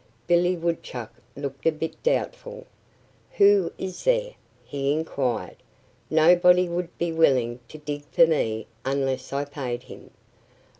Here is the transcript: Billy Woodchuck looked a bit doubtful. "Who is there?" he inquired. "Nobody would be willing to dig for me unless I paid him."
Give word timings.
Billy 0.25 0.55
Woodchuck 0.55 1.13
looked 1.35 1.67
a 1.67 1.71
bit 1.71 2.01
doubtful. 2.01 2.65
"Who 3.33 3.71
is 3.77 4.03
there?" 4.03 4.33
he 4.65 4.91
inquired. 4.93 5.57
"Nobody 6.09 6.67
would 6.67 6.97
be 6.97 7.11
willing 7.11 7.59
to 7.67 7.77
dig 7.77 8.05
for 8.05 8.25
me 8.25 8.65
unless 8.83 9.31
I 9.31 9.45
paid 9.45 9.83
him." 9.83 10.09